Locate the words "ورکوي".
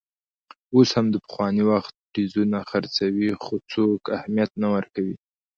4.75-5.15